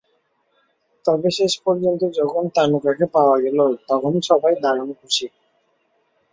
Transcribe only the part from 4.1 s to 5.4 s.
সবাই দারুণ খুশি।